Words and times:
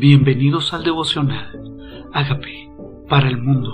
Bienvenidos 0.00 0.72
al 0.72 0.82
devocional. 0.82 2.08
Hágame 2.14 2.72
para 3.06 3.28
el 3.28 3.36
mundo. 3.36 3.68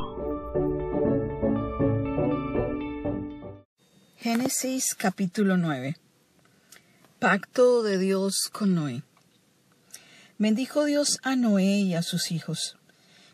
Génesis 4.16 4.96
capítulo 4.96 5.56
9. 5.56 5.96
Pacto 7.20 7.84
de 7.84 7.98
Dios 7.98 8.50
con 8.50 8.74
Noé. 8.74 9.04
Bendijo 10.36 10.84
Dios 10.84 11.20
a 11.22 11.36
Noé 11.36 11.82
y 11.82 11.94
a 11.94 12.02
sus 12.02 12.32
hijos, 12.32 12.76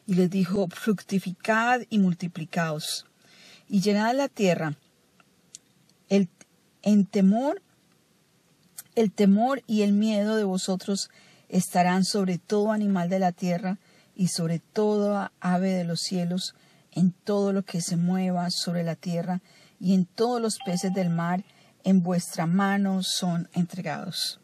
y 0.06 0.12
les 0.12 0.28
dijo, 0.28 0.68
fructificad 0.68 1.80
y 1.88 1.98
multiplicaos, 1.98 3.06
y 3.70 3.80
llenad 3.80 4.14
la 4.14 4.28
tierra. 4.28 4.76
El, 6.10 6.28
en 6.82 7.06
temor, 7.06 7.62
el 8.94 9.10
temor 9.12 9.62
y 9.66 9.80
el 9.80 9.94
miedo 9.94 10.36
de 10.36 10.44
vosotros 10.44 11.08
estarán 11.52 12.04
sobre 12.04 12.38
todo 12.38 12.72
animal 12.72 13.08
de 13.08 13.20
la 13.20 13.30
tierra 13.30 13.78
y 14.16 14.28
sobre 14.28 14.58
toda 14.58 15.32
ave 15.40 15.70
de 15.72 15.84
los 15.84 16.00
cielos, 16.00 16.54
en 16.90 17.12
todo 17.12 17.52
lo 17.52 17.62
que 17.62 17.80
se 17.80 17.96
mueva 17.96 18.50
sobre 18.50 18.82
la 18.82 18.96
tierra 18.96 19.40
y 19.78 19.94
en 19.94 20.06
todos 20.06 20.40
los 20.40 20.58
peces 20.64 20.92
del 20.92 21.10
mar, 21.10 21.44
en 21.84 22.02
vuestra 22.02 22.46
mano 22.46 23.02
son 23.02 23.48
entregados. 23.52 24.40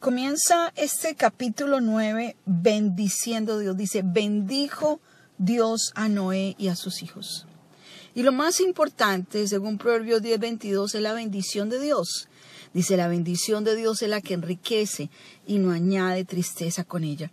Comienza 0.00 0.72
este 0.76 1.14
capítulo 1.14 1.80
9 1.80 2.36
bendiciendo 2.44 3.58
Dios. 3.58 3.76
Dice, 3.76 4.02
bendijo 4.02 5.00
Dios 5.38 5.92
a 5.94 6.08
Noé 6.08 6.56
y 6.58 6.68
a 6.68 6.76
sus 6.76 7.02
hijos. 7.02 7.46
Y 8.14 8.22
lo 8.22 8.32
más 8.32 8.60
importante, 8.60 9.46
según 9.46 9.78
Proverbios 9.78 10.22
10, 10.22 10.40
22, 10.40 10.94
es 10.94 11.00
la 11.00 11.12
bendición 11.12 11.68
de 11.68 11.80
Dios. 11.80 12.28
Dice, 12.74 12.96
la 12.96 13.08
bendición 13.08 13.64
de 13.64 13.76
Dios 13.76 14.02
es 14.02 14.08
la 14.08 14.20
que 14.20 14.34
enriquece 14.34 15.10
y 15.46 15.58
no 15.58 15.72
añade 15.72 16.24
tristeza 16.24 16.84
con 16.84 17.04
ella. 17.04 17.30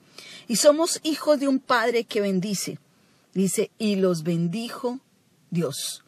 Y 0.47 0.57
somos 0.57 0.99
hijos 1.03 1.39
de 1.39 1.47
un 1.47 1.59
Padre 1.59 2.03
que 2.03 2.21
bendice. 2.21 2.77
Dice, 3.33 3.71
y 3.77 3.95
los 3.95 4.23
bendijo 4.23 4.99
Dios. 5.49 6.03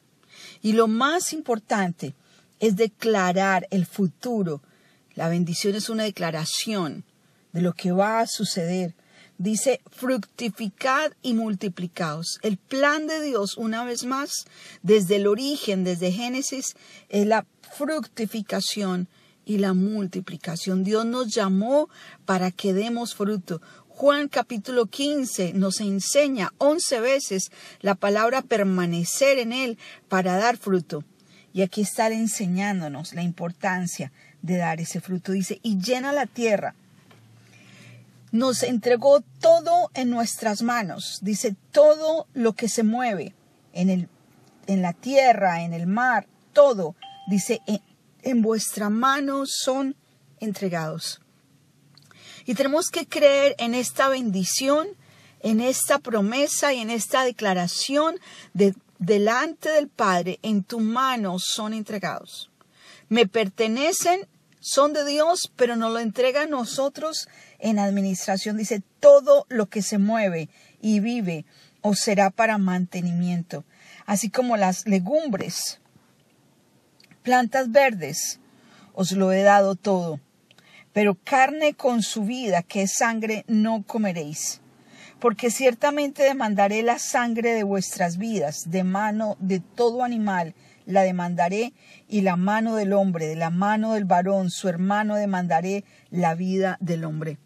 Y 0.62 0.74
lo 0.74 0.88
más 0.88 1.34
importante 1.34 2.14
es 2.60 2.76
declarar 2.76 3.68
el 3.72 3.86
futuro 3.86 4.62
la 5.16 5.30
bendición 5.30 5.76
es 5.76 5.90
una 5.90 6.04
declaración 6.04 7.04
de 7.52 7.62
lo 7.62 7.74
que 7.74 7.92
va 7.92 8.22
a 8.22 8.28
suceder. 8.28 8.96
Dice, 9.38 9.82
fructificad 9.92 11.12
y 11.22 11.34
multiplicaos. 11.34 12.40
El 12.44 12.58
plan 12.58 13.08
de 13.08 13.22
Dios, 13.22 13.58
una 13.58 13.84
vez 13.84 14.06
más, 14.06 14.46
desde 14.84 15.18
el 15.18 15.28
origen, 15.28 15.84
desde 15.84 16.12
Génesis, 16.12 16.76
es 17.10 17.26
la 17.28 17.46
fructificación 17.76 19.08
y 19.46 19.58
la 19.58 19.74
multiplicación. 19.74 20.84
Dios 20.84 21.06
nos 21.06 21.34
llamó 21.34 21.90
para 22.26 22.52
que 22.52 22.74
demos 22.74 23.16
fruto. 23.16 23.62
Juan 23.88 24.30
capítulo 24.30 24.88
15 24.88 25.54
nos 25.54 25.80
enseña 25.82 26.54
once 26.58 27.00
veces 27.00 27.52
la 27.82 27.96
palabra 27.96 28.42
permanecer 28.42 29.38
en 29.38 29.54
Él 29.54 29.78
para 30.10 30.38
dar 30.38 30.58
fruto. 30.58 31.04
Y 31.54 31.62
aquí 31.62 31.82
está 31.82 32.08
enseñándonos 32.08 33.14
la 33.14 33.24
importancia 33.24 34.12
de 34.42 34.58
dar 34.58 34.80
ese 34.80 35.02
fruto. 35.02 35.34
Dice, 35.34 35.60
y 35.62 35.78
llena 35.78 36.14
la 36.14 36.26
tierra. 36.26 36.76
Nos 38.32 38.64
entregó 38.64 39.22
todo 39.40 39.92
en 39.94 40.10
nuestras 40.10 40.62
manos. 40.62 41.20
Dice, 41.22 41.56
todo 41.72 42.28
lo 42.34 42.54
que 42.54 42.70
se 42.70 42.84
mueve 42.84 43.36
en, 43.74 43.90
el, 43.90 44.08
en 44.68 44.82
la 44.82 44.94
tierra, 44.94 45.64
en 45.64 45.74
el 45.74 45.86
mar, 45.88 46.26
todo. 46.54 46.96
Dice, 47.28 47.62
en, 48.22 48.42
vuestra 48.42 48.90
mano 48.90 49.44
son 49.46 49.96
entregados. 50.40 51.22
Y 52.46 52.56
tenemos 52.56 52.90
que 52.90 53.06
creer 53.06 53.56
en 53.60 53.76
esta 53.76 54.10
bendición, 54.10 54.88
en 55.42 55.62
esta 55.62 56.00
promesa 56.00 56.74
y 56.74 56.80
en 56.80 56.90
esta 56.90 57.24
declaración 57.24 58.16
de 58.54 58.76
delante 58.98 59.70
del 59.70 59.88
Padre, 59.88 60.40
en 60.44 60.64
tu 60.64 60.80
mano 60.80 61.38
son 61.40 61.74
entregados. 61.74 62.52
Me 63.10 63.28
pertenecen 63.28 64.28
son 64.62 64.94
de 64.94 65.04
Dios, 65.04 65.52
pero 65.56 65.76
nos 65.76 65.92
lo 65.92 66.00
entrega 66.00 66.44
a 66.44 66.46
nosotros 66.46 67.28
en 67.58 67.80
administración. 67.80 68.58
Dice, 68.58 68.84
todo 69.00 69.48
lo 69.50 69.66
que 69.68 69.82
se 69.82 69.98
mueve 69.98 70.50
y 70.82 71.00
vive 71.00 71.46
os 71.82 72.00
será 72.00 72.30
para 72.30 72.60
mantenimiento, 72.60 73.66
así 74.06 74.30
como 74.30 74.56
las 74.56 74.86
legumbres, 74.86 75.81
plantas 77.24 77.72
verdes, 77.72 78.40
os 78.94 79.12
lo 79.12 79.32
he 79.32 79.44
dado 79.44 79.76
todo. 79.76 80.20
Pero 80.94 81.18
carne 81.24 81.74
con 81.74 82.04
su 82.04 82.24
vida, 82.24 82.64
que 82.64 82.84
es 82.84 82.94
sangre, 82.94 83.46
no 83.48 83.84
comeréis. 83.84 84.62
Porque 85.20 85.52
ciertamente 85.52 86.24
demandaré 86.24 86.84
la 86.84 87.00
sangre 87.00 87.54
de 87.54 87.64
vuestras 87.64 88.18
vidas, 88.18 88.72
de 88.72 88.84
mano 88.84 89.38
de 89.40 89.60
todo 89.60 90.04
animal, 90.04 90.56
la 90.86 91.04
demandaré, 91.04 91.74
y 92.10 92.22
la 92.22 92.36
mano 92.36 92.76
del 92.76 92.94
hombre, 92.94 93.28
de 93.28 93.36
la 93.36 93.52
mano 93.52 93.94
del 93.94 94.06
varón, 94.06 94.50
su 94.50 94.68
hermano 94.68 95.16
demandaré 95.16 95.86
la 96.10 96.36
vida 96.36 96.78
del 96.82 97.06
hombre. 97.06 97.38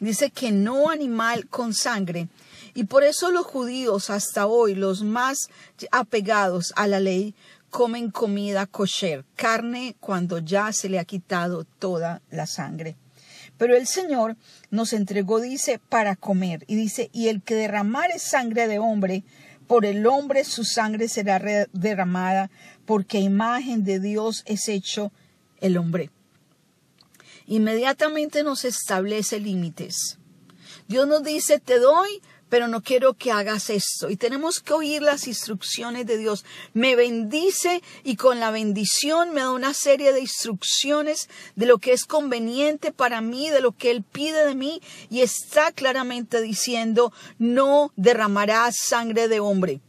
Dice 0.00 0.30
que 0.30 0.52
no 0.52 0.90
animal 0.90 1.48
con 1.48 1.74
sangre, 1.74 2.28
y 2.74 2.84
por 2.84 3.02
eso 3.02 3.32
los 3.32 3.44
judíos 3.44 4.10
hasta 4.10 4.46
hoy, 4.46 4.76
los 4.76 5.02
más 5.02 5.48
apegados 5.90 6.72
a 6.76 6.86
la 6.86 7.00
ley, 7.00 7.34
comen 7.70 8.10
comida 8.10 8.66
kosher, 8.66 9.24
carne 9.36 9.96
cuando 10.00 10.38
ya 10.38 10.72
se 10.72 10.88
le 10.88 10.98
ha 10.98 11.04
quitado 11.04 11.64
toda 11.64 12.22
la 12.30 12.46
sangre. 12.46 12.96
Pero 13.56 13.76
el 13.76 13.86
Señor 13.86 14.36
nos 14.70 14.92
entregó, 14.92 15.40
dice, 15.40 15.80
para 15.88 16.16
comer, 16.16 16.64
y 16.68 16.76
dice, 16.76 17.10
y 17.12 17.28
el 17.28 17.42
que 17.42 17.54
derramare 17.54 18.18
sangre 18.18 18.68
de 18.68 18.78
hombre, 18.78 19.24
por 19.66 19.84
el 19.84 20.06
hombre 20.06 20.44
su 20.44 20.64
sangre 20.64 21.08
será 21.08 21.66
derramada, 21.72 22.50
porque 22.86 23.20
imagen 23.20 23.84
de 23.84 24.00
Dios 24.00 24.42
es 24.46 24.68
hecho 24.68 25.12
el 25.60 25.76
hombre. 25.76 26.10
Inmediatamente 27.46 28.42
nos 28.42 28.64
establece 28.64 29.40
límites. 29.40 30.18
Dios 30.86 31.06
nos 31.06 31.22
dice, 31.22 31.58
te 31.58 31.78
doy, 31.78 32.22
pero 32.48 32.68
no 32.68 32.82
quiero 32.82 33.14
que 33.14 33.32
hagas 33.32 33.70
esto. 33.70 34.10
Y 34.10 34.16
tenemos 34.16 34.60
que 34.60 34.72
oír 34.72 35.02
las 35.02 35.26
instrucciones 35.26 36.06
de 36.06 36.18
Dios. 36.18 36.44
Me 36.74 36.96
bendice 36.96 37.82
y 38.04 38.16
con 38.16 38.40
la 38.40 38.50
bendición 38.50 39.32
me 39.32 39.40
da 39.40 39.52
una 39.52 39.74
serie 39.74 40.12
de 40.12 40.20
instrucciones 40.20 41.28
de 41.56 41.66
lo 41.66 41.78
que 41.78 41.92
es 41.92 42.04
conveniente 42.04 42.92
para 42.92 43.20
mí, 43.20 43.50
de 43.50 43.60
lo 43.60 43.72
que 43.72 43.90
Él 43.90 44.02
pide 44.02 44.44
de 44.46 44.54
mí. 44.54 44.80
Y 45.10 45.20
está 45.20 45.72
claramente 45.72 46.40
diciendo, 46.40 47.12
no 47.38 47.92
derramarás 47.96 48.76
sangre 48.76 49.28
de 49.28 49.40
hombre. 49.40 49.80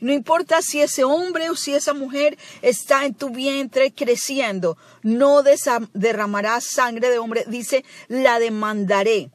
No 0.00 0.12
importa 0.12 0.62
si 0.62 0.80
ese 0.80 1.04
hombre 1.04 1.50
o 1.50 1.56
si 1.56 1.74
esa 1.74 1.94
mujer 1.94 2.38
está 2.62 3.04
en 3.04 3.14
tu 3.14 3.30
vientre 3.30 3.92
creciendo, 3.92 4.78
no 5.02 5.42
derramarás 5.42 6.64
sangre 6.64 7.10
de 7.10 7.18
hombre. 7.18 7.44
Dice, 7.48 7.84
la 8.08 8.38
demandaré 8.38 9.30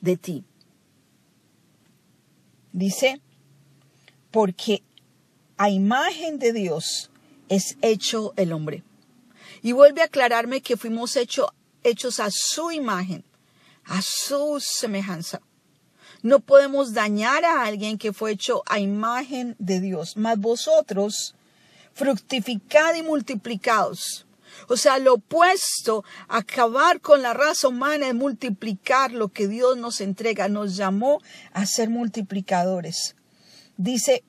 de 0.00 0.16
ti. 0.16 0.44
Dice, 2.72 3.20
porque 4.30 4.82
a 5.56 5.70
imagen 5.70 6.38
de 6.38 6.52
Dios 6.52 7.10
es 7.48 7.76
hecho 7.82 8.32
el 8.36 8.52
hombre. 8.52 8.82
Y 9.62 9.72
vuelve 9.72 10.02
a 10.02 10.06
aclararme 10.06 10.62
que 10.62 10.76
fuimos 10.76 11.16
hecho, 11.16 11.52
hechos 11.82 12.20
a 12.20 12.30
su 12.30 12.70
imagen, 12.70 13.24
a 13.84 14.00
su 14.02 14.58
semejanza. 14.60 15.42
No 16.22 16.40
podemos 16.40 16.92
dañar 16.92 17.44
a 17.44 17.64
alguien 17.64 17.98
que 17.98 18.12
fue 18.12 18.32
hecho 18.32 18.62
a 18.66 18.78
imagen 18.78 19.56
de 19.58 19.80
Dios. 19.80 20.16
Mas 20.16 20.38
vosotros 20.38 21.34
fructificad 21.92 22.94
y 22.94 23.02
multiplicaos. 23.02 24.26
O 24.68 24.76
sea, 24.76 24.98
lo 24.98 25.14
opuesto, 25.14 26.04
acabar 26.28 27.00
con 27.00 27.22
la 27.22 27.34
raza 27.34 27.68
humana 27.68 28.08
es 28.08 28.14
multiplicar 28.14 29.12
lo 29.12 29.28
que 29.28 29.48
Dios 29.48 29.76
nos 29.76 30.00
entrega. 30.00 30.48
Nos 30.48 30.76
llamó 30.76 31.20
a 31.52 31.66
ser 31.66 31.90
multiplicadores. 31.90 33.16
Dice, 33.76 34.24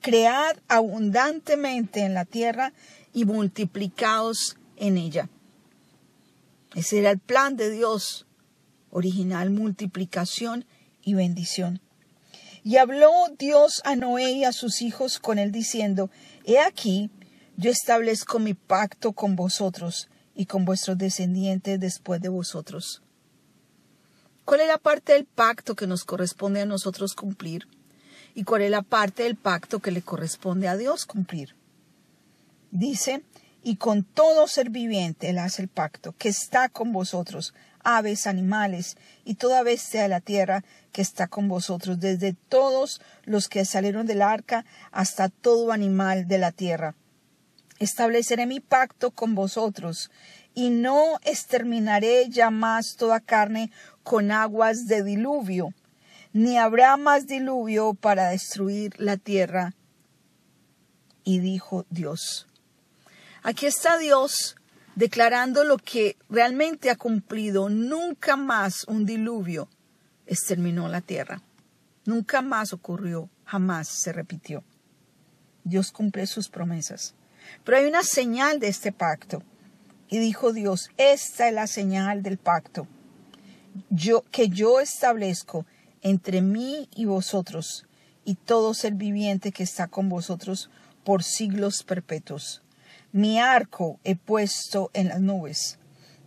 cread 0.00 0.56
abundantemente 0.68 2.00
en 2.00 2.14
la 2.14 2.24
tierra 2.24 2.72
y 3.12 3.24
multiplicaos 3.24 4.56
en 4.76 4.98
ella. 4.98 5.28
Ese 6.74 6.98
era 6.98 7.10
el 7.10 7.18
plan 7.18 7.56
de 7.56 7.70
Dios 7.70 8.26
original, 8.90 9.50
multiplicación 9.50 10.66
y 11.02 11.14
bendición. 11.14 11.80
Y 12.64 12.78
habló 12.78 13.12
Dios 13.38 13.80
a 13.84 13.94
Noé 13.96 14.32
y 14.32 14.44
a 14.44 14.52
sus 14.52 14.82
hijos 14.82 15.18
con 15.18 15.38
él 15.38 15.52
diciendo, 15.52 16.10
He 16.44 16.58
aquí, 16.58 17.10
yo 17.56 17.70
establezco 17.70 18.38
mi 18.38 18.52
pacto 18.52 19.12
con 19.12 19.34
vosotros 19.34 20.08
y 20.34 20.44
con 20.44 20.66
vuestros 20.66 20.98
descendientes 20.98 21.80
después 21.80 22.20
de 22.20 22.28
vosotros. 22.28 23.02
¿Cuál 24.44 24.60
es 24.60 24.68
la 24.68 24.78
parte 24.78 25.14
del 25.14 25.24
pacto 25.24 25.74
que 25.74 25.86
nos 25.86 26.04
corresponde 26.04 26.60
a 26.60 26.66
nosotros 26.66 27.14
cumplir? 27.14 27.66
¿Y 28.34 28.44
cuál 28.44 28.62
es 28.62 28.70
la 28.70 28.82
parte 28.82 29.22
del 29.22 29.36
pacto 29.36 29.80
que 29.80 29.90
le 29.90 30.02
corresponde 30.02 30.68
a 30.68 30.76
Dios 30.76 31.06
cumplir? 31.06 31.56
Dice, 32.70 33.22
y 33.62 33.76
con 33.76 34.04
todo 34.04 34.46
ser 34.46 34.68
viviente 34.68 35.30
él 35.30 35.38
hace 35.38 35.62
el 35.62 35.68
pacto, 35.68 36.14
que 36.18 36.28
está 36.28 36.68
con 36.68 36.92
vosotros, 36.92 37.54
aves, 37.82 38.26
animales 38.26 38.98
y 39.24 39.36
toda 39.36 39.62
bestia 39.62 40.02
de 40.02 40.08
la 40.08 40.20
tierra 40.20 40.62
que 40.92 41.00
está 41.00 41.26
con 41.26 41.48
vosotros, 41.48 41.98
desde 41.98 42.34
todos 42.34 43.00
los 43.24 43.48
que 43.48 43.64
salieron 43.64 44.06
del 44.06 44.20
arca 44.20 44.66
hasta 44.92 45.30
todo 45.30 45.72
animal 45.72 46.28
de 46.28 46.38
la 46.38 46.52
tierra. 46.52 46.94
Estableceré 47.78 48.46
mi 48.46 48.60
pacto 48.60 49.10
con 49.10 49.34
vosotros, 49.34 50.10
y 50.54 50.70
no 50.70 51.18
exterminaré 51.22 52.28
ya 52.30 52.50
más 52.50 52.96
toda 52.96 53.20
carne 53.20 53.70
con 54.02 54.32
aguas 54.32 54.86
de 54.86 55.02
diluvio, 55.02 55.74
ni 56.32 56.56
habrá 56.56 56.96
más 56.96 57.26
diluvio 57.26 57.92
para 57.92 58.30
destruir 58.30 58.94
la 58.98 59.18
tierra. 59.18 59.74
Y 61.24 61.40
dijo 61.40 61.84
Dios. 61.90 62.46
Aquí 63.42 63.66
está 63.66 63.98
Dios 63.98 64.56
declarando 64.94 65.62
lo 65.62 65.76
que 65.76 66.16
realmente 66.30 66.90
ha 66.90 66.96
cumplido. 66.96 67.68
Nunca 67.68 68.36
más 68.36 68.84
un 68.84 69.04
diluvio 69.04 69.68
exterminó 70.26 70.88
la 70.88 71.02
tierra. 71.02 71.42
Nunca 72.06 72.40
más 72.40 72.72
ocurrió, 72.72 73.28
jamás 73.44 73.88
se 73.88 74.12
repitió. 74.12 74.64
Dios 75.64 75.92
cumple 75.92 76.26
sus 76.26 76.48
promesas. 76.48 77.14
Pero 77.64 77.78
hay 77.78 77.86
una 77.86 78.02
señal 78.02 78.60
de 78.60 78.68
este 78.68 78.92
pacto. 78.92 79.42
Y 80.08 80.18
dijo 80.18 80.52
Dios, 80.52 80.90
esta 80.96 81.48
es 81.48 81.54
la 81.54 81.66
señal 81.66 82.22
del 82.22 82.38
pacto 82.38 82.86
yo, 83.90 84.22
que 84.30 84.48
yo 84.48 84.80
establezco 84.80 85.66
entre 86.02 86.42
mí 86.42 86.88
y 86.94 87.04
vosotros 87.04 87.86
y 88.24 88.34
todo 88.34 88.74
ser 88.74 88.94
viviente 88.94 89.52
que 89.52 89.62
está 89.62 89.88
con 89.88 90.08
vosotros 90.08 90.70
por 91.04 91.22
siglos 91.22 91.82
perpetuos. 91.82 92.62
Mi 93.12 93.38
arco 93.38 93.98
he 94.04 94.16
puesto 94.16 94.90
en 94.92 95.08
las 95.08 95.20
nubes, 95.20 95.78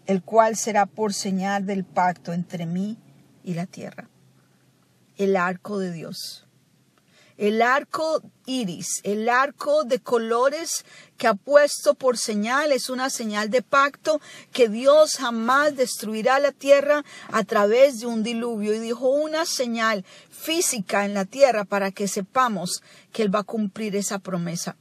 el 0.05 0.23
cual 0.23 0.55
será 0.55 0.85
por 0.85 1.13
señal 1.13 1.65
del 1.65 1.83
pacto 1.83 2.33
entre 2.33 2.65
mí 2.65 2.97
y 3.43 3.53
la 3.53 3.65
tierra. 3.65 4.09
El 5.17 5.35
arco 5.35 5.79
de 5.79 5.91
Dios 5.91 6.47
el 7.39 7.61
arco 7.61 8.21
iris, 8.45 8.99
el 9.03 9.29
arco 9.29 9.85
de 9.85 9.99
colores 10.01 10.83
que 11.17 11.25
ha 11.25 11.35
puesto 11.35 11.93
por 11.93 12.17
señal, 12.17 12.73
es 12.73 12.89
una 12.89 13.09
señal 13.09 13.49
de 13.49 13.61
pacto 13.61 14.19
que 14.51 14.67
Dios 14.67 15.15
jamás 15.15 15.73
destruirá 15.77 16.39
la 16.39 16.51
tierra 16.51 17.05
a 17.31 17.45
través 17.45 18.01
de 18.01 18.07
un 18.07 18.23
diluvio 18.23 18.73
y 18.73 18.79
dijo 18.79 19.07
una 19.07 19.45
señal 19.45 20.03
física 20.29 21.05
en 21.05 21.13
la 21.13 21.23
tierra 21.23 21.63
para 21.63 21.91
que 21.91 22.09
sepamos 22.09 22.83
que 23.13 23.23
Él 23.23 23.33
va 23.33 23.39
a 23.39 23.43
cumplir 23.43 23.95
esa 23.95 24.19
promesa. 24.19 24.75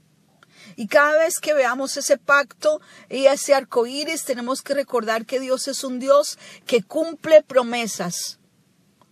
Y 0.75 0.89
cada 0.89 1.17
vez 1.17 1.39
que 1.39 1.55
veamos 1.55 1.97
ese 1.97 2.19
pacto 2.19 2.81
y 3.09 3.27
ese 3.27 3.55
arco 3.55 3.87
iris, 3.87 4.25
tenemos 4.25 4.63
que 4.63 4.75
recordar 4.75 5.27
que 5.27 5.39
Dios 5.39 5.69
es 5.69 5.85
un 5.85 6.01
Dios 6.01 6.39
que 6.67 6.83
cumple 6.83 7.41
promesas. 7.45 8.41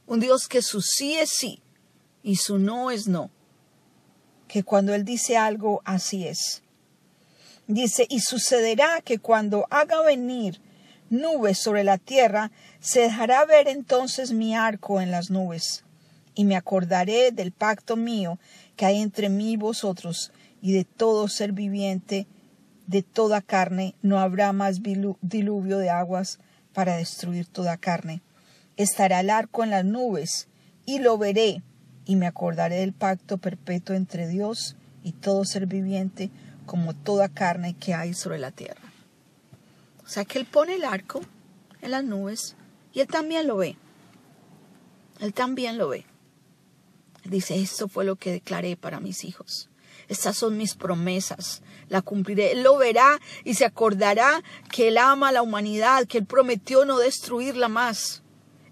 Un 0.04 0.18
Dios 0.18 0.48
que 0.48 0.62
su 0.62 0.82
sí 0.82 1.14
es 1.14 1.30
sí 1.30 1.62
y 2.24 2.36
su 2.36 2.58
no 2.58 2.90
es 2.90 3.06
no 3.06 3.30
que 4.56 4.64
cuando 4.64 4.94
Él 4.94 5.04
dice 5.04 5.36
algo, 5.36 5.82
así 5.84 6.26
es. 6.26 6.62
Dice, 7.66 8.06
y 8.08 8.20
sucederá 8.20 9.02
que 9.04 9.18
cuando 9.18 9.66
haga 9.68 10.00
venir 10.00 10.62
nubes 11.10 11.58
sobre 11.58 11.84
la 11.84 11.98
tierra, 11.98 12.50
se 12.80 13.00
dejará 13.00 13.44
ver 13.44 13.68
entonces 13.68 14.32
mi 14.32 14.56
arco 14.56 15.02
en 15.02 15.10
las 15.10 15.28
nubes, 15.28 15.84
y 16.34 16.46
me 16.46 16.56
acordaré 16.56 17.32
del 17.32 17.52
pacto 17.52 17.96
mío 17.96 18.38
que 18.76 18.86
hay 18.86 19.02
entre 19.02 19.28
mí 19.28 19.52
y 19.52 19.56
vosotros, 19.58 20.32
y 20.62 20.72
de 20.72 20.84
todo 20.86 21.28
ser 21.28 21.52
viviente, 21.52 22.26
de 22.86 23.02
toda 23.02 23.42
carne, 23.42 23.94
no 24.00 24.20
habrá 24.20 24.54
más 24.54 24.80
diluvio 25.20 25.76
de 25.76 25.90
aguas 25.90 26.38
para 26.72 26.96
destruir 26.96 27.46
toda 27.46 27.76
carne. 27.76 28.22
Estará 28.78 29.20
el 29.20 29.28
arco 29.28 29.64
en 29.64 29.68
las 29.68 29.84
nubes, 29.84 30.48
y 30.86 31.00
lo 31.00 31.18
veré, 31.18 31.62
y 32.06 32.16
me 32.16 32.26
acordaré 32.26 32.76
del 32.76 32.92
pacto 32.92 33.36
perpetuo 33.36 33.94
entre 33.94 34.28
Dios 34.28 34.76
y 35.02 35.12
todo 35.12 35.44
ser 35.44 35.66
viviente, 35.66 36.30
como 36.64 36.94
toda 36.94 37.28
carne 37.28 37.74
que 37.74 37.94
hay 37.94 38.14
sobre 38.14 38.38
la 38.38 38.52
tierra. 38.52 38.92
O 40.04 40.08
sea 40.08 40.24
que 40.24 40.38
Él 40.38 40.46
pone 40.46 40.76
el 40.76 40.84
arco 40.84 41.20
en 41.82 41.90
las 41.90 42.04
nubes 42.04 42.56
y 42.92 43.00
Él 43.00 43.08
también 43.08 43.46
lo 43.46 43.56
ve. 43.56 43.76
Él 45.20 45.34
también 45.34 45.78
lo 45.78 45.88
ve. 45.88 46.04
dice, 47.24 47.60
esto 47.60 47.88
fue 47.88 48.04
lo 48.04 48.16
que 48.16 48.32
declaré 48.32 48.76
para 48.76 49.00
mis 49.00 49.24
hijos. 49.24 49.68
Estas 50.08 50.36
son 50.36 50.56
mis 50.56 50.74
promesas, 50.74 51.62
la 51.88 52.02
cumpliré. 52.02 52.52
Él 52.52 52.62
lo 52.62 52.76
verá 52.76 53.18
y 53.44 53.54
se 53.54 53.64
acordará 53.64 54.42
que 54.70 54.88
Él 54.88 54.98
ama 54.98 55.28
a 55.28 55.32
la 55.32 55.42
humanidad, 55.42 56.06
que 56.06 56.18
Él 56.18 56.26
prometió 56.26 56.84
no 56.84 56.98
destruirla 56.98 57.68
más. 57.68 58.22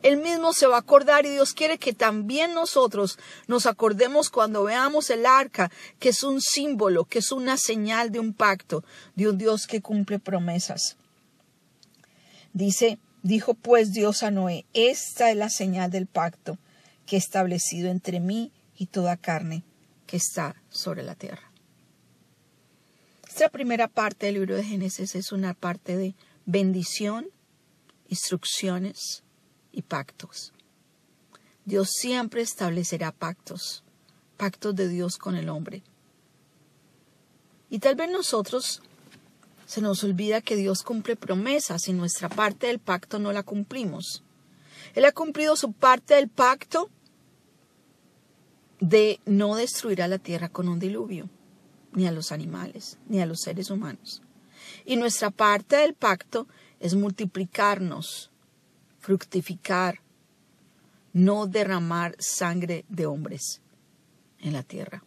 Él 0.04 0.18
mismo 0.18 0.52
se 0.52 0.66
va 0.66 0.76
a 0.76 0.80
acordar 0.80 1.24
y 1.24 1.30
Dios 1.30 1.54
quiere 1.54 1.78
que 1.78 1.94
también 1.94 2.52
nosotros 2.52 3.18
nos 3.46 3.64
acordemos 3.64 4.28
cuando 4.28 4.62
veamos 4.62 5.08
el 5.08 5.24
arca, 5.24 5.72
que 5.98 6.10
es 6.10 6.22
un 6.22 6.42
símbolo, 6.42 7.06
que 7.06 7.20
es 7.20 7.32
una 7.32 7.56
señal 7.56 8.12
de 8.12 8.20
un 8.20 8.34
pacto, 8.34 8.84
de 9.14 9.30
un 9.30 9.38
Dios 9.38 9.66
que 9.66 9.80
cumple 9.80 10.18
promesas. 10.18 10.98
Dice, 12.52 12.98
dijo 13.22 13.54
pues 13.54 13.92
Dios 13.92 14.22
a 14.22 14.30
Noé, 14.30 14.66
esta 14.74 15.30
es 15.30 15.38
la 15.38 15.48
señal 15.48 15.90
del 15.90 16.06
pacto 16.06 16.58
que 17.06 17.16
he 17.16 17.18
establecido 17.18 17.88
entre 17.90 18.20
mí 18.20 18.52
y 18.76 18.86
toda 18.86 19.16
carne 19.16 19.62
que 20.06 20.18
está 20.18 20.54
sobre 20.68 21.02
la 21.02 21.14
tierra. 21.14 21.50
Esta 23.26 23.48
primera 23.48 23.88
parte 23.88 24.26
del 24.26 24.34
libro 24.34 24.54
de 24.54 24.64
Génesis 24.64 25.14
es 25.14 25.32
una 25.32 25.54
parte 25.54 25.96
de 25.96 26.14
bendición, 26.44 27.26
instrucciones, 28.10 29.23
y 29.74 29.82
pactos. 29.82 30.52
Dios 31.64 31.90
siempre 31.90 32.42
establecerá 32.42 33.12
pactos, 33.12 33.84
pactos 34.36 34.74
de 34.74 34.88
Dios 34.88 35.16
con 35.16 35.36
el 35.36 35.48
hombre. 35.48 35.82
Y 37.70 37.78
tal 37.78 37.94
vez 37.94 38.10
nosotros 38.10 38.82
se 39.66 39.80
nos 39.80 40.04
olvida 40.04 40.42
que 40.42 40.56
Dios 40.56 40.82
cumple 40.82 41.16
promesas 41.16 41.88
y 41.88 41.92
nuestra 41.92 42.28
parte 42.28 42.66
del 42.66 42.78
pacto 42.78 43.18
no 43.18 43.32
la 43.32 43.42
cumplimos. 43.42 44.22
Él 44.94 45.04
ha 45.06 45.12
cumplido 45.12 45.56
su 45.56 45.72
parte 45.72 46.14
del 46.14 46.28
pacto 46.28 46.90
de 48.80 49.20
no 49.24 49.56
destruir 49.56 50.02
a 50.02 50.08
la 50.08 50.18
tierra 50.18 50.50
con 50.50 50.68
un 50.68 50.78
diluvio, 50.78 51.30
ni 51.92 52.06
a 52.06 52.12
los 52.12 52.32
animales, 52.32 52.98
ni 53.08 53.20
a 53.20 53.26
los 53.26 53.40
seres 53.40 53.70
humanos. 53.70 54.22
Y 54.84 54.96
nuestra 54.96 55.30
parte 55.30 55.76
del 55.76 55.94
pacto 55.94 56.46
es 56.80 56.94
multiplicarnos, 56.94 58.30
fructificar, 59.04 60.00
no 61.12 61.46
derramar 61.46 62.16
sangre 62.18 62.86
de 62.88 63.04
hombres 63.04 63.60
en 64.40 64.54
la 64.54 64.62
tierra. 64.62 65.04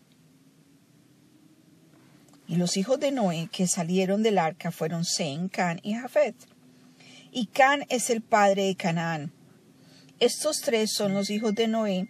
Y 2.47 2.57
los 2.57 2.77
hijos 2.77 2.99
de 2.99 3.11
Noé 3.11 3.49
que 3.51 3.65
salieron 3.65 4.21
del 4.21 4.37
arca 4.37 4.69
fueron 4.69 5.03
Sem, 5.03 5.49
Can 5.49 5.79
y 5.81 5.95
Jafet. 5.95 6.35
Y 7.31 7.47
Can 7.47 7.85
es 7.89 8.11
el 8.11 8.21
padre 8.21 8.65
de 8.65 8.75
Canaán. 8.75 9.33
Estos 10.19 10.61
tres 10.61 10.93
son 10.93 11.15
los 11.15 11.31
hijos 11.31 11.55
de 11.55 11.67
Noé, 11.67 12.07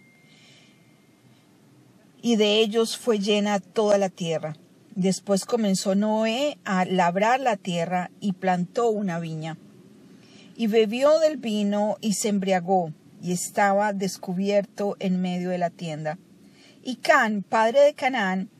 y 2.20 2.36
de 2.36 2.58
ellos 2.60 2.98
fue 2.98 3.18
llena 3.18 3.60
toda 3.60 3.96
la 3.96 4.10
tierra. 4.10 4.56
Después 4.94 5.46
comenzó 5.46 5.94
Noé 5.94 6.58
a 6.64 6.84
labrar 6.84 7.40
la 7.40 7.56
tierra 7.56 8.10
y 8.20 8.32
plantó 8.32 8.90
una 8.90 9.20
viña 9.20 9.56
y 10.58 10.66
bebió 10.66 11.20
del 11.20 11.36
vino 11.36 11.98
y 12.00 12.14
se 12.14 12.26
embriagó, 12.26 12.92
y 13.22 13.30
estaba 13.30 13.92
descubierto 13.92 14.96
en 14.98 15.20
medio 15.20 15.50
de 15.50 15.58
la 15.58 15.70
tienda. 15.70 16.18
Y 16.82 16.96
Can, 16.96 17.44
padre 17.44 17.82
de 17.82 17.94
Canaán, 17.94 18.50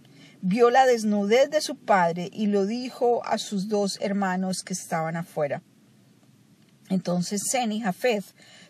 vio 0.40 0.70
la 0.70 0.86
desnudez 0.86 1.50
de 1.50 1.60
su 1.60 1.74
padre 1.74 2.30
y 2.32 2.46
lo 2.46 2.66
dijo 2.66 3.26
a 3.26 3.36
sus 3.36 3.68
dos 3.68 3.98
hermanos 4.00 4.62
que 4.62 4.74
estaban 4.74 5.16
afuera. 5.16 5.60
Entonces 6.88 7.42
Zen 7.50 7.72
y 7.72 7.80
Jafet 7.80 8.24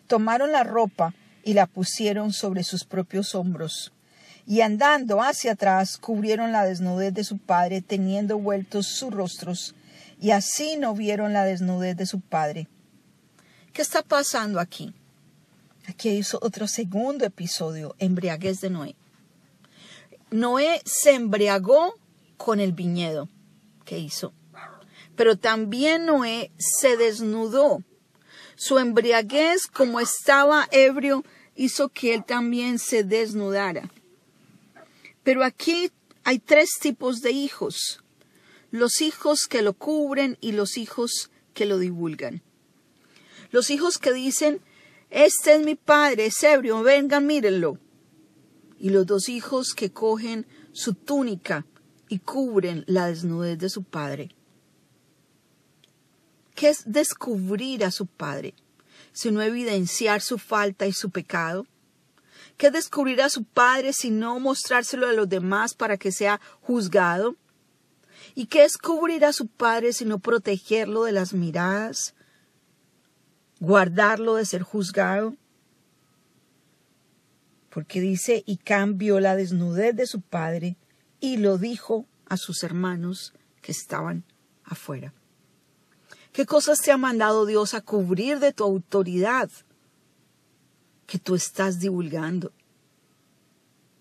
tomaron 0.07 0.51
la 0.51 0.63
ropa 0.63 1.13
y 1.43 1.53
la 1.53 1.67
pusieron 1.67 2.33
sobre 2.33 2.63
sus 2.63 2.83
propios 2.83 3.35
hombros, 3.35 3.93
y 4.47 4.61
andando 4.61 5.21
hacia 5.21 5.51
atrás 5.51 5.99
cubrieron 5.99 6.51
la 6.51 6.65
desnudez 6.65 7.13
de 7.13 7.23
su 7.23 7.37
padre, 7.37 7.83
teniendo 7.83 8.39
vueltos 8.39 8.87
sus 8.87 9.13
rostros, 9.13 9.75
y 10.19 10.31
así 10.31 10.77
no 10.77 10.95
vieron 10.95 11.31
la 11.31 11.45
desnudez 11.45 11.95
de 11.95 12.07
su 12.07 12.21
padre. 12.21 12.67
¿Qué 13.73 13.81
está 13.81 14.01
pasando 14.01 14.59
aquí? 14.59 14.93
Aquí 15.87 16.09
hay 16.09 16.21
otro 16.41 16.67
segundo 16.67 17.25
episodio, 17.25 17.95
embriaguez 17.99 18.61
de 18.61 18.69
Noé. 18.69 18.95
Noé 20.31 20.81
se 20.85 21.13
embriagó 21.13 21.95
con 22.37 22.59
el 22.59 22.73
viñedo 22.73 23.27
que 23.85 23.97
hizo, 23.97 24.33
pero 25.15 25.37
también 25.37 26.05
Noé 26.05 26.51
se 26.57 26.97
desnudó. 26.97 27.83
Su 28.55 28.77
embriaguez, 28.77 29.67
como 29.67 29.99
estaba 29.99 30.67
ebrio, 30.71 31.23
hizo 31.55 31.89
que 31.89 32.13
él 32.13 32.23
también 32.25 32.77
se 32.77 33.03
desnudara. 33.03 33.89
Pero 35.23 35.43
aquí 35.43 35.91
hay 36.23 36.39
tres 36.39 36.71
tipos 36.79 37.21
de 37.21 37.31
hijos. 37.31 38.01
los 38.71 39.01
hijos 39.01 39.47
que 39.47 39.61
lo 39.61 39.73
cubren 39.73 40.37
y 40.41 40.51
los 40.51 40.77
hijos 40.77 41.31
que 41.53 41.65
lo 41.65 41.79
divulgan. 41.79 42.43
Los 43.51 43.69
hijos 43.69 43.97
que 43.97 44.13
dicen, 44.13 44.61
este 45.09 45.55
es 45.55 45.65
mi 45.65 45.75
padre, 45.75 46.27
es 46.27 46.43
ebrio, 46.43 46.83
vengan, 46.83 47.25
mírenlo. 47.25 47.79
Y 48.77 48.89
los 48.89 49.05
dos 49.05 49.27
hijos 49.27 49.73
que 49.73 49.91
cogen 49.91 50.45
su 50.71 50.93
túnica 50.93 51.65
y 52.07 52.19
cubren 52.19 52.83
la 52.87 53.07
desnudez 53.07 53.57
de 53.57 53.69
su 53.69 53.83
padre. 53.83 54.29
¿Qué 56.55 56.69
es 56.69 56.83
descubrir 56.85 57.83
a 57.85 57.91
su 57.91 58.05
padre? 58.05 58.53
Sino 59.13 59.41
evidenciar 59.41 60.21
su 60.21 60.37
falta 60.37 60.85
y 60.87 60.93
su 60.93 61.09
pecado. 61.09 61.65
¿Qué 62.57 62.67
es 62.67 62.73
descubrir 62.73 63.21
a 63.21 63.29
su 63.29 63.45
padre 63.45 63.93
sino 63.93 64.39
mostrárselo 64.39 65.07
a 65.07 65.13
los 65.13 65.29
demás 65.29 65.73
para 65.73 65.97
que 65.97 66.11
sea 66.11 66.39
juzgado? 66.61 67.35
¿Y 68.35 68.47
qué 68.47 68.65
es 68.65 68.77
cubrir 68.77 69.25
a 69.25 69.33
su 69.33 69.47
padre 69.47 69.93
sino 69.93 70.19
protegerlo 70.19 71.03
de 71.03 71.13
las 71.13 71.33
miradas, 71.33 72.13
guardarlo 73.59 74.35
de 74.35 74.45
ser 74.45 74.61
juzgado. 74.61 75.35
Porque 77.69 78.01
dice, 78.01 78.43
y 78.45 78.57
cambió 78.57 79.19
la 79.19 79.35
desnudez 79.35 79.95
de 79.95 80.07
su 80.07 80.21
padre 80.21 80.77
y 81.19 81.37
lo 81.37 81.57
dijo 81.57 82.05
a 82.25 82.37
sus 82.37 82.63
hermanos 82.63 83.33
que 83.61 83.71
estaban 83.71 84.23
afuera. 84.63 85.13
¿Qué 86.31 86.45
cosas 86.45 86.81
te 86.81 86.91
ha 86.91 86.97
mandado 86.97 87.45
Dios 87.45 87.73
a 87.73 87.81
cubrir 87.81 88.39
de 88.39 88.53
tu 88.53 88.63
autoridad 88.63 89.49
que 91.05 91.19
tú 91.19 91.35
estás 91.35 91.79
divulgando? 91.79 92.53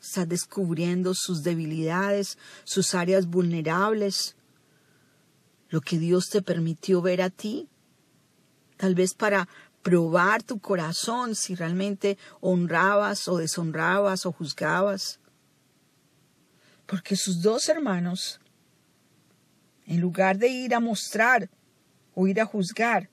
Estás 0.00 0.28
descubriendo 0.28 1.14
sus 1.14 1.42
debilidades, 1.42 2.38
sus 2.64 2.94
áreas 2.94 3.26
vulnerables, 3.26 4.36
lo 5.70 5.80
que 5.80 5.98
Dios 5.98 6.28
te 6.30 6.40
permitió 6.40 7.02
ver 7.02 7.20
a 7.20 7.30
ti 7.30 7.68
tal 8.78 8.94
vez 8.94 9.12
para 9.12 9.48
probar 9.82 10.42
tu 10.42 10.58
corazón 10.58 11.34
si 11.34 11.54
realmente 11.54 12.16
honrabas 12.40 13.28
o 13.28 13.36
deshonrabas 13.36 14.24
o 14.24 14.32
juzgabas. 14.32 15.20
Porque 16.86 17.16
sus 17.16 17.42
dos 17.42 17.68
hermanos, 17.68 18.40
en 19.86 20.00
lugar 20.00 20.38
de 20.38 20.48
ir 20.48 20.74
a 20.74 20.80
mostrar 20.80 21.50
o 22.14 22.26
ir 22.26 22.40
a 22.40 22.46
juzgar, 22.46 23.10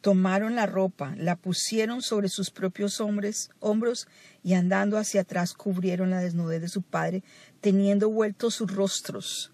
tomaron 0.00 0.54
la 0.54 0.66
ropa, 0.66 1.14
la 1.16 1.36
pusieron 1.36 2.02
sobre 2.02 2.28
sus 2.28 2.50
propios 2.50 3.00
hombres, 3.00 3.50
hombros 3.58 4.06
y 4.42 4.54
andando 4.54 4.98
hacia 4.98 5.22
atrás 5.22 5.54
cubrieron 5.54 6.10
la 6.10 6.20
desnudez 6.20 6.60
de 6.60 6.68
su 6.68 6.82
padre, 6.82 7.24
teniendo 7.60 8.10
vueltos 8.10 8.54
sus 8.54 8.70
rostros. 8.70 9.52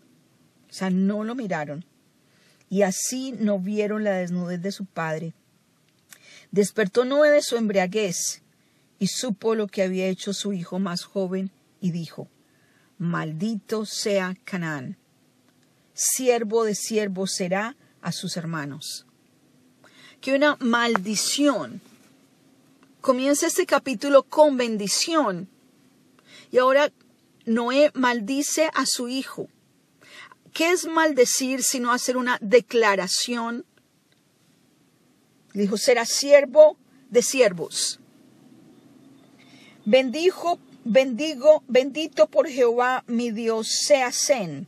O 0.69 0.73
sea, 0.73 0.91
no 0.91 1.25
lo 1.25 1.35
miraron 1.35 1.85
y 2.71 2.83
así 2.83 3.33
no 3.33 3.59
vieron 3.59 4.05
la 4.05 4.13
desnudez 4.13 4.63
de 4.63 4.73
su 4.73 4.87
padre. 4.87 5.35
Despertó 6.53 7.05
Noé 7.05 7.31
de 7.31 7.43
su 7.43 7.57
embriaguez 7.57 8.43
y 8.99 9.09
supo 9.09 9.55
lo 9.55 9.67
que 9.67 9.83
había 9.83 10.07
hecho 10.07 10.33
su 10.33 10.53
hijo 10.53 10.79
más 10.79 11.03
joven 11.03 11.51
y 11.81 11.91
dijo, 11.91 12.29
Maldito 12.97 13.85
sea 13.87 14.37
Canaán, 14.45 14.97
siervo 15.95 16.65
de 16.65 16.75
siervo 16.75 17.27
será 17.27 17.77
a 18.03 18.13
sus 18.13 18.37
hermanos. 18.37 19.05
Que 20.21 20.35
una 20.35 20.57
maldición. 20.61 21.81
Comienza 23.01 23.47
este 23.47 23.65
capítulo 23.65 24.23
con 24.23 24.57
bendición. 24.57 25.49
Y 26.53 26.59
ahora 26.59 26.93
Noé 27.47 27.91
maldice 27.95 28.71
a 28.75 28.85
su 28.87 29.09
hijo. 29.09 29.49
¿Qué 30.53 30.73
es 30.73 30.87
maldecir 30.87 31.63
sino 31.63 31.93
hacer 31.93 32.17
una 32.17 32.39
declaración? 32.41 33.65
Dijo, 35.53 35.77
será 35.77 36.05
siervo 36.07 36.77
de 37.09 37.23
siervos. 37.23 38.01
Bendijo, 39.85 40.59
bendigo, 40.85 41.65
bendito 41.67 42.29
por 42.29 42.49
Jehová 42.49 43.05
mi 43.07 43.31
Dios 43.31 43.69
sea 43.87 44.13
Zen 44.13 44.67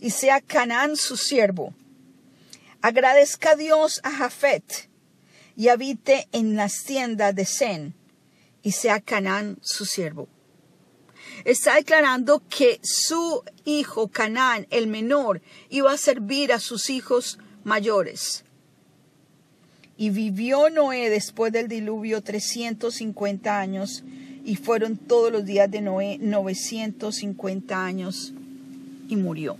y 0.00 0.10
sea 0.10 0.40
Canaán 0.40 0.96
su 0.96 1.16
siervo. 1.16 1.74
Agradezca 2.80 3.56
Dios 3.56 4.00
a 4.04 4.10
Jafet 4.10 4.88
y 5.56 5.68
habite 5.68 6.28
en 6.32 6.54
las 6.56 6.84
tiendas 6.84 7.34
de 7.34 7.44
Zen 7.44 7.94
y 8.62 8.72
sea 8.72 9.00
Canaán 9.00 9.58
su 9.62 9.84
siervo 9.84 10.28
está 11.44 11.76
declarando 11.76 12.42
que 12.48 12.80
su 12.82 13.42
hijo 13.64 14.08
Canaán, 14.08 14.66
el 14.70 14.86
menor, 14.86 15.42
iba 15.70 15.92
a 15.92 15.98
servir 15.98 16.52
a 16.52 16.60
sus 16.60 16.90
hijos 16.90 17.38
mayores. 17.64 18.44
Y 19.96 20.10
vivió 20.10 20.70
Noé 20.70 21.10
después 21.10 21.52
del 21.52 21.68
diluvio 21.68 22.22
350 22.22 23.58
años, 23.58 24.04
y 24.44 24.56
fueron 24.56 24.96
todos 24.96 25.30
los 25.30 25.44
días 25.44 25.70
de 25.70 25.80
Noé 25.80 26.18
950 26.18 27.84
años, 27.84 28.32
y 29.08 29.16
murió. 29.16 29.56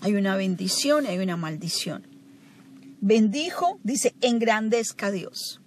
Hay 0.00 0.14
una 0.14 0.36
bendición 0.36 1.04
y 1.04 1.08
hay 1.08 1.18
una 1.18 1.36
maldición. 1.36 2.04
Bendijo, 3.00 3.78
dice, 3.82 4.14
engrandezca 4.20 5.06
a 5.06 5.10
Dios. 5.10 5.60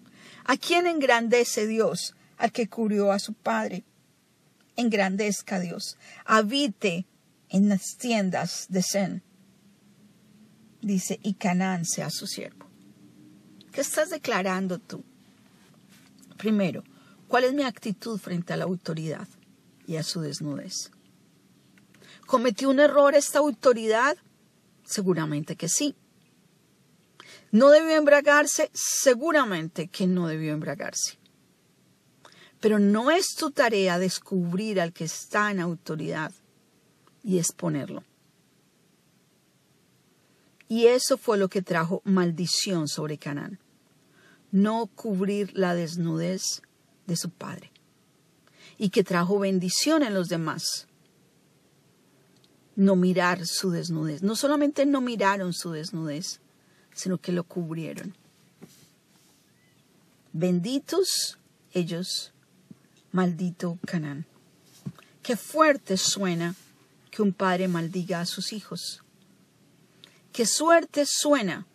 ¿A 0.46 0.58
quién 0.58 0.88
engrandece 0.88 1.68
Dios? 1.68 2.16
Al 2.38 2.52
que 2.52 2.68
cubrió 2.68 3.12
a 3.12 3.20
su 3.20 3.34
padre 3.34 3.84
engrandezca 4.80 5.58
a 5.58 5.60
Dios, 5.60 5.98
habite 6.26 7.06
en 7.50 7.70
las 7.70 7.98
tiendas 7.98 8.68
de 8.70 8.84
Zen. 8.84 9.24
Dice, 10.82 11.20
y 11.22 11.34
Canaán 11.34 11.86
sea 11.86 12.10
su 12.10 12.26
siervo. 12.26 12.66
¿Qué 13.72 13.82
estás 13.82 14.10
declarando 14.10 14.80
tú? 14.80 15.04
Primero, 16.38 16.84
¿cuál 17.28 17.44
es 17.44 17.54
mi 17.54 17.64
actitud 17.64 18.18
frente 18.18 18.54
a 18.54 18.58
la 18.58 18.64
autoridad 18.64 19.28
y 19.86 19.98
a 19.98 20.04
su 20.04 20.22
desnudez? 20.22 20.92
¿Cometió 22.26 22.70
un 22.70 22.80
error 22.80 23.16
esta 23.16 23.40
autoridad? 23.40 24.18
Seguramente 24.86 25.56
que 25.56 25.68
sí. 25.68 25.96
¿No 27.52 27.70
debió 27.70 27.98
embragarse? 27.98 28.72
Seguramente 28.74 29.88
que 29.88 30.08
no 30.08 30.28
debió 30.28 30.54
embragarse. 30.54 31.19
Pero 32.60 32.80
no 32.80 33.12
es 33.12 33.36
tu 33.36 33.52
tarea 33.52 34.00
descubrir 34.00 34.82
al 34.82 34.92
que 34.92 35.06
está 35.06 35.52
en 35.52 35.60
autoridad 35.60 36.32
y 37.24 37.38
exponerlo. 37.38 38.04
Y 40.68 40.86
eso 40.88 41.18
fue 41.18 41.38
lo 41.38 41.50
que 41.50 41.62
trajo 41.62 42.02
maldición 42.06 42.88
sobre 42.88 43.18
Canaán. 43.18 43.60
No 44.52 44.88
cubrir 44.88 45.58
la 45.58 45.74
desnudez 45.74 46.62
de 47.08 47.16
su 47.16 47.30
padre. 47.30 47.72
Y 48.78 48.90
que 48.90 49.04
trajo 49.04 49.40
bendición 49.40 50.04
en 50.04 50.14
los 50.14 50.28
demás. 50.28 50.88
No 52.76 52.96
mirar 52.96 53.46
su 53.46 53.72
desnudez. 53.72 54.22
No 54.22 54.36
solamente 54.36 54.86
no 54.86 55.02
miraron 55.02 55.54
su 55.54 55.72
desnudez, 55.72 56.40
sino 56.94 57.18
que 57.18 57.32
lo 57.32 57.44
cubrieron. 57.44 58.16
Benditos 60.34 61.40
ellos 61.72 62.32
maldito 63.12 63.78
Canaán. 63.86 64.26
Qué 65.22 65.36
fuerte 65.36 65.98
suena 65.98 66.56
que 67.12 67.22
un 67.22 67.34
padre 67.34 67.68
maldiga 67.68 68.22
a 68.22 68.26
sus 68.26 68.54
hijos. 68.54 69.04
Qué 70.32 70.46
suerte 70.46 71.06
suena, 71.06 71.68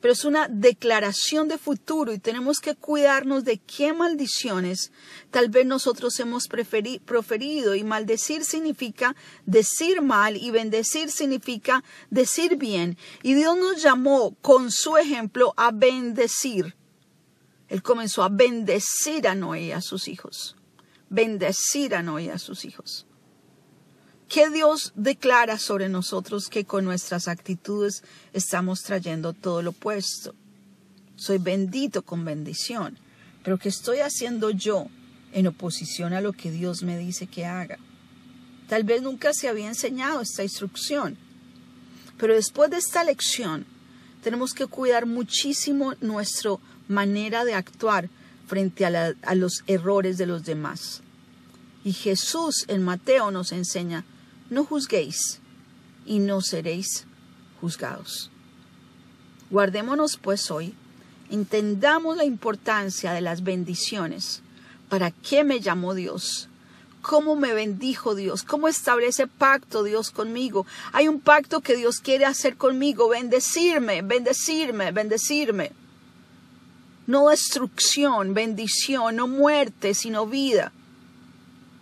pero 0.00 0.12
es 0.12 0.24
una 0.24 0.48
declaración 0.48 1.48
de 1.48 1.58
futuro 1.58 2.12
y 2.12 2.18
tenemos 2.18 2.60
que 2.60 2.74
cuidarnos 2.74 3.44
de 3.44 3.58
qué 3.58 3.92
maldiciones 3.92 4.92
tal 5.30 5.48
vez 5.48 5.66
nosotros 5.66 6.18
hemos 6.20 6.48
proferido 6.48 7.74
y 7.74 7.84
maldecir 7.84 8.44
significa 8.44 9.16
decir 9.44 10.02
mal 10.02 10.36
y 10.36 10.50
bendecir 10.50 11.10
significa 11.10 11.82
decir 12.10 12.56
bien. 12.56 12.96
Y 13.22 13.34
Dios 13.34 13.56
nos 13.56 13.82
llamó 13.82 14.36
con 14.40 14.70
su 14.70 14.96
ejemplo 14.96 15.52
a 15.56 15.72
bendecir. 15.72 16.76
Él 17.68 17.82
comenzó 17.82 18.22
a 18.22 18.28
bendecir 18.28 19.26
a 19.26 19.34
Noé 19.34 19.64
y 19.64 19.72
a 19.72 19.80
sus 19.80 20.06
hijos 20.06 20.56
bendecir 21.16 21.94
a 21.94 22.02
Noé 22.02 22.24
y 22.24 22.28
a 22.28 22.38
sus 22.38 22.64
hijos. 22.66 23.06
¿Qué 24.28 24.50
Dios 24.50 24.92
declara 24.96 25.58
sobre 25.58 25.88
nosotros 25.88 26.48
que 26.48 26.64
con 26.64 26.84
nuestras 26.84 27.26
actitudes 27.26 28.02
estamos 28.34 28.82
trayendo 28.82 29.32
todo 29.32 29.62
lo 29.62 29.70
opuesto? 29.70 30.34
Soy 31.16 31.38
bendito 31.38 32.02
con 32.02 32.24
bendición, 32.24 32.98
pero 33.42 33.58
¿qué 33.58 33.70
estoy 33.70 34.00
haciendo 34.00 34.50
yo 34.50 34.88
en 35.32 35.46
oposición 35.46 36.12
a 36.12 36.20
lo 36.20 36.32
que 36.34 36.50
Dios 36.50 36.82
me 36.82 36.98
dice 36.98 37.26
que 37.26 37.46
haga? 37.46 37.78
Tal 38.68 38.84
vez 38.84 39.00
nunca 39.00 39.32
se 39.32 39.48
había 39.48 39.68
enseñado 39.68 40.20
esta 40.20 40.42
instrucción, 40.42 41.16
pero 42.18 42.34
después 42.34 42.70
de 42.70 42.78
esta 42.78 43.04
lección 43.04 43.64
tenemos 44.22 44.52
que 44.52 44.66
cuidar 44.66 45.06
muchísimo 45.06 45.94
nuestra 46.00 46.56
manera 46.88 47.44
de 47.44 47.54
actuar 47.54 48.10
frente 48.46 48.84
a, 48.84 49.34
los 49.34 49.64
errores 49.66 50.18
de 50.18 50.26
los 50.26 50.44
demás. 50.44 51.02
Y 51.86 51.92
Jesús 51.92 52.64
en 52.66 52.82
Mateo 52.82 53.30
nos 53.30 53.52
enseña, 53.52 54.04
no 54.50 54.64
juzguéis 54.64 55.38
y 56.04 56.18
no 56.18 56.40
seréis 56.40 57.06
juzgados. 57.60 58.28
Guardémonos 59.50 60.16
pues 60.16 60.50
hoy, 60.50 60.74
entendamos 61.30 62.16
la 62.16 62.24
importancia 62.24 63.12
de 63.12 63.20
las 63.20 63.44
bendiciones. 63.44 64.42
¿Para 64.88 65.12
qué 65.12 65.44
me 65.44 65.60
llamó 65.60 65.94
Dios? 65.94 66.48
¿Cómo 67.02 67.36
me 67.36 67.54
bendijo 67.54 68.16
Dios? 68.16 68.42
¿Cómo 68.42 68.66
establece 68.66 69.28
pacto 69.28 69.84
Dios 69.84 70.10
conmigo? 70.10 70.66
Hay 70.90 71.06
un 71.06 71.20
pacto 71.20 71.60
que 71.60 71.76
Dios 71.76 72.00
quiere 72.00 72.24
hacer 72.24 72.56
conmigo, 72.56 73.08
bendecirme, 73.08 74.02
bendecirme, 74.02 74.90
bendecirme. 74.90 75.70
No 77.06 77.28
destrucción, 77.28 78.34
bendición, 78.34 79.14
no 79.14 79.28
muerte, 79.28 79.94
sino 79.94 80.26
vida. 80.26 80.72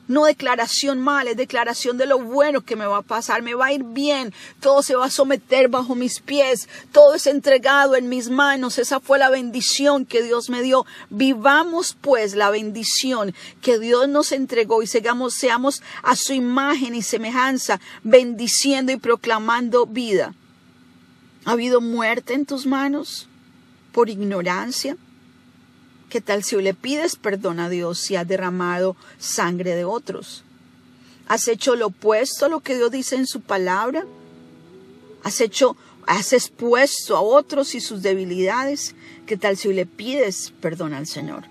No 0.07 0.27
declaración 0.27 1.01
mala, 1.01 1.31
es 1.31 1.37
declaración 1.37 1.97
de 1.97 2.07
lo 2.07 2.19
bueno 2.19 2.61
que 2.61 2.77
me 2.77 2.87
va 2.87 2.99
a 2.99 3.03
pasar, 3.03 3.41
me 3.41 3.55
va 3.55 3.67
a 3.67 3.73
ir 3.73 3.85
bien, 3.85 4.35
todo 4.61 4.83
se 4.83 4.95
va 4.95 5.07
a 5.07 5.11
someter 5.11 5.69
bajo 5.69 5.95
mis 5.95 6.21
pies, 6.21 6.69
todo 6.93 7.15
es 7.15 7.27
entregado 7.27 7.97
en 7.97 8.11
mis 8.11 8.29
manos, 8.29 8.79
esa 8.79 9.01
fue 9.01 9.19
la 9.19 9.31
bendición 9.31 10.05
que 10.05 10.23
Dios 10.23 10.51
me 10.51 10.61
dio. 10.61 10.85
Vivamos 11.09 11.97
pues 12.01 12.35
la 12.35 12.51
bendición 12.51 13.35
que 13.63 13.79
Dios 13.79 14.09
nos 14.09 14.33
entregó 14.33 14.83
y 14.83 14.87
seamos, 14.87 15.35
seamos 15.35 15.83
a 16.03 16.17
su 16.17 16.35
imagen 16.35 16.95
y 16.95 17.03
semejanza, 17.03 17.81
bendiciendo 18.03 18.93
y 18.93 18.97
proclamando 18.97 19.87
vida. 19.87 20.35
¿Ha 21.47 21.53
habido 21.53 21.81
muerte 21.81 22.35
en 22.35 22.47
tus 22.47 22.67
manos 22.67 23.29
por 23.93 24.11
ignorancia? 24.11 24.97
¿Qué 26.15 26.21
tal 26.21 26.45
si 26.45 26.55
le 26.63 26.75
pides 26.75 27.17
perdón 27.17 27.59
a 27.59 27.69
Dios 27.69 27.99
si 27.99 28.15
has 28.15 28.29
derramado 28.29 28.95
sangre 29.19 29.75
de 29.75 29.85
otros? 29.85 30.45
¿Has 31.27 31.49
hecho 31.49 31.75
lo 31.75 31.89
opuesto 31.89 32.47
a 32.47 32.49
lo 32.49 32.61
que 32.61 32.77
Dios 32.77 32.93
dice 32.93 33.17
en 33.17 33.27
su 33.27 33.41
palabra? 33.41 34.05
¿Has 35.25 35.41
hecho, 35.41 35.77
has 36.07 36.33
expuesto 36.33 37.17
a 37.17 37.21
otros 37.21 37.75
y 37.75 37.81
sus 37.81 38.01
debilidades? 38.03 38.95
¿Qué 39.27 39.37
tal 39.37 39.57
si 39.57 39.73
le 39.73 39.87
pides 39.87 40.53
perdón 40.61 40.95
al 40.95 41.09
Señor? 41.09 41.47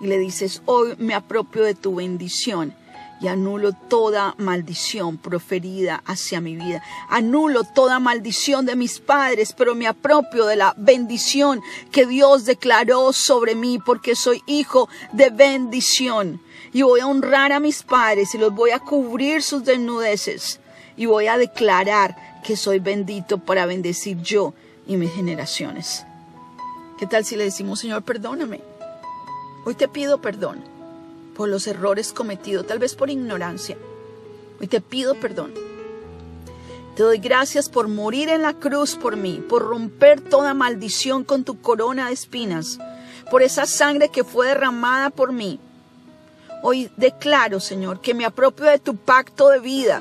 Y 0.00 0.06
le 0.06 0.18
dices, 0.18 0.62
hoy 0.64 0.94
me 0.96 1.12
apropio 1.12 1.62
de 1.62 1.74
tu 1.74 1.96
bendición 1.96 2.74
y 3.20 3.28
anulo 3.28 3.72
toda 3.72 4.34
maldición 4.38 5.16
proferida 5.16 6.02
hacia 6.06 6.40
mi 6.40 6.56
vida. 6.56 6.82
Anulo 7.08 7.64
toda 7.64 7.98
maldición 7.98 8.66
de 8.66 8.76
mis 8.76 9.00
padres, 9.00 9.54
pero 9.56 9.74
me 9.74 9.86
apropio 9.86 10.46
de 10.46 10.56
la 10.56 10.74
bendición 10.76 11.62
que 11.90 12.06
Dios 12.06 12.44
declaró 12.44 13.12
sobre 13.12 13.54
mí 13.54 13.78
porque 13.78 14.14
soy 14.14 14.42
hijo 14.46 14.88
de 15.12 15.30
bendición. 15.30 16.40
Y 16.72 16.82
voy 16.82 17.00
a 17.00 17.06
honrar 17.06 17.52
a 17.52 17.60
mis 17.60 17.82
padres 17.82 18.34
y 18.34 18.38
los 18.38 18.54
voy 18.54 18.70
a 18.70 18.80
cubrir 18.80 19.42
sus 19.42 19.64
desnudeces 19.64 20.60
y 20.96 21.06
voy 21.06 21.26
a 21.26 21.38
declarar 21.38 22.16
que 22.44 22.56
soy 22.56 22.78
bendito 22.78 23.38
para 23.38 23.66
bendecir 23.66 24.20
yo 24.20 24.52
y 24.86 24.96
mis 24.96 25.12
generaciones. 25.12 26.04
¿Qué 26.98 27.06
tal 27.06 27.24
si 27.24 27.36
le 27.36 27.44
decimos, 27.44 27.80
Señor, 27.80 28.02
perdóname? 28.02 28.60
Hoy 29.64 29.74
te 29.74 29.88
pido 29.88 30.20
perdón 30.20 30.75
por 31.36 31.48
los 31.48 31.66
errores 31.66 32.12
cometidos, 32.12 32.66
tal 32.66 32.78
vez 32.78 32.94
por 32.94 33.10
ignorancia. 33.10 33.76
Hoy 34.60 34.66
te 34.66 34.80
pido 34.80 35.14
perdón. 35.14 35.52
Te 36.96 37.02
doy 37.02 37.18
gracias 37.18 37.68
por 37.68 37.88
morir 37.88 38.30
en 38.30 38.40
la 38.40 38.54
cruz 38.54 38.96
por 38.96 39.16
mí, 39.16 39.44
por 39.46 39.62
romper 39.62 40.20
toda 40.20 40.54
maldición 40.54 41.24
con 41.24 41.44
tu 41.44 41.60
corona 41.60 42.06
de 42.06 42.14
espinas, 42.14 42.78
por 43.30 43.42
esa 43.42 43.66
sangre 43.66 44.08
que 44.08 44.24
fue 44.24 44.48
derramada 44.48 45.10
por 45.10 45.32
mí. 45.32 45.60
Hoy 46.62 46.90
declaro, 46.96 47.60
Señor, 47.60 48.00
que 48.00 48.14
me 48.14 48.24
apropio 48.24 48.64
de 48.64 48.78
tu 48.78 48.96
pacto 48.96 49.50
de 49.50 49.60
vida, 49.60 50.00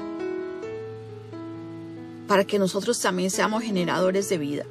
para 2.29 2.45
que 2.45 2.57
nosotros 2.57 2.99
también 3.01 3.29
seamos 3.29 3.61
generadores 3.61 4.29
de 4.29 4.37
vida 4.37 4.65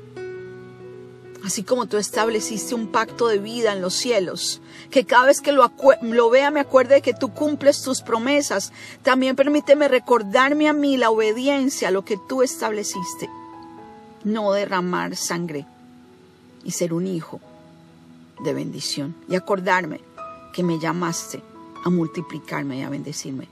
así 1.45 1.63
como 1.63 1.87
tú 1.87 1.99
estableciste 1.99 2.75
un 2.75 2.87
pacto 2.87 3.29
de 3.29 3.39
vida 3.39 3.73
en 3.73 3.83
los 3.83 3.95
cielos, 3.95 4.63
que 4.91 5.05
cada 5.05 5.27
vez 5.27 5.43
que 5.43 5.53
lo, 5.53 6.31
vea 6.31 6.51
me 6.51 6.61
acuerde 6.61 6.97
de 6.97 7.03
que 7.03 7.13
tú 7.13 7.35
cumples 7.35 7.83
tus 7.83 8.01
promesas, 8.01 8.73
también 9.03 9.37
permíteme 9.37 9.89
recordarme 9.89 10.69
a 10.69 10.73
mí 10.73 10.97
la 10.97 11.11
obediencia 11.11 11.89
a 11.89 11.91
lo 11.91 12.05
que 12.05 12.19
tú 12.29 12.43
estableciste, 12.43 13.29
no 14.25 14.53
derramar 14.53 15.17
sangre 15.17 15.67
y 16.65 16.71
ser 16.71 16.95
un 16.95 17.07
hijo 17.07 17.41
de 18.43 18.55
bendición 18.55 19.15
y 19.29 19.37
acordarme 19.37 20.01
que 20.55 20.63
me 20.63 20.79
llamaste 20.79 21.43
a 21.85 21.91
multiplicarme 21.91 22.79
y 22.79 22.83
a 22.83 22.89
bendecirme. 22.89 23.49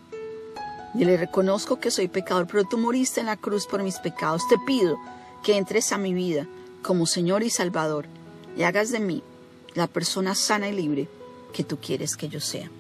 Y 0.95 1.05
le 1.05 1.17
reconozco 1.19 1.79
que 1.79 1.91
soy 1.91 2.09
pecador, 2.09 2.47
pero 2.47 2.65
tú 2.65 2.79
moriste 2.79 3.21
en 3.21 3.27
la 3.27 3.37
cruz 3.37 3.67
por 3.67 3.83
mis 3.83 3.99
pecados. 3.99 4.47
Te 4.49 4.57
pido 4.67 4.99
que 5.43 5.57
entres 5.57 5.93
a 5.93 5.99
mi 5.99 6.15
vida 6.15 6.47
como 6.83 7.07
Señor 7.07 7.43
y 7.43 7.51
Salvador 7.51 8.07
y 8.57 8.65
hagas 8.65 8.91
de 8.91 9.01
mí 9.01 9.23
la 9.75 9.87
persona 9.87 10.35
sana 10.35 10.69
y 10.69 10.73
libre 10.73 11.09
que 11.53 11.65
tú 11.65 11.79
quieres 11.79 12.17
que 12.17 12.29
yo 12.29 12.41
sea. 12.41 12.71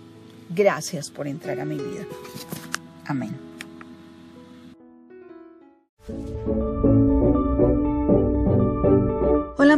Gracias 0.50 1.10
por 1.10 1.26
entrar 1.26 1.60
a 1.60 1.64
mi 1.64 1.76
vida. 1.76 2.04
Amén. 3.06 3.36